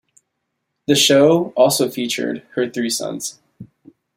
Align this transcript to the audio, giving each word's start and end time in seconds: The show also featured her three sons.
The 0.87 0.95
show 0.95 1.53
also 1.55 1.87
featured 1.87 2.39
her 2.55 2.67
three 2.67 2.89
sons. 2.89 3.39